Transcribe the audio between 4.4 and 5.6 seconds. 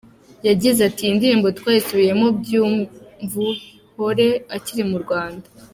akiri mu Rwanda.